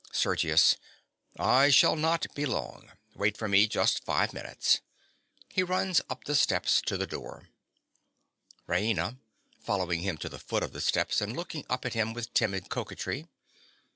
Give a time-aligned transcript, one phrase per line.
[0.11, 0.77] SERGIUS.
[1.37, 2.91] I shall not be long.
[3.13, 4.79] Wait for me just five minutes.
[5.47, 7.49] (He runs up the steps to the door.)
[8.67, 9.19] RAINA.
[9.59, 12.67] (following him to the foot of the steps and looking up at him with timid
[12.69, 13.27] coquetry).